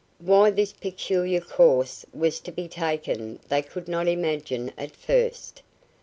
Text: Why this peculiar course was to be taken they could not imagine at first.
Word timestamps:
Why 0.17 0.49
this 0.49 0.73
peculiar 0.73 1.41
course 1.41 2.07
was 2.11 2.39
to 2.39 2.51
be 2.51 2.67
taken 2.67 3.37
they 3.49 3.61
could 3.61 3.87
not 3.87 4.07
imagine 4.07 4.71
at 4.75 4.95
first. 4.95 5.61